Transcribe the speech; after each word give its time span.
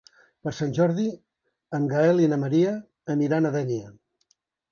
Per 0.45 0.51
Sant 0.59 0.71
Jordi 0.77 1.03
en 1.79 1.85
Gaël 1.91 2.23
i 2.25 2.31
na 2.33 2.41
Maria 2.45 2.73
aniran 3.17 3.49
a 3.51 3.55
Dénia. 3.59 3.93